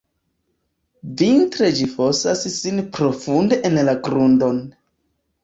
[1.21, 4.61] Vintre ĝi fosas sin profunde en la grundon.